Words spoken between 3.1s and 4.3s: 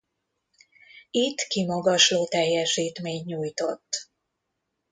nyújtott.